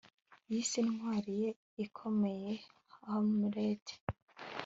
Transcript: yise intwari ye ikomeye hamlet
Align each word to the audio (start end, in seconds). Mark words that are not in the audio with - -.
yise 0.51 0.75
intwari 0.83 1.31
ye 1.41 1.49
ikomeye 1.85 2.51
hamlet 3.05 3.85